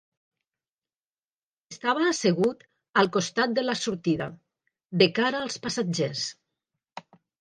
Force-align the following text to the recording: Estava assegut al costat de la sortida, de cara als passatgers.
Estava 1.73 2.07
assegut 2.13 2.65
al 3.01 3.09
costat 3.17 3.53
de 3.59 3.67
la 3.67 3.75
sortida, 3.83 4.31
de 5.03 5.09
cara 5.21 5.43
als 5.49 5.61
passatgers. 5.67 6.25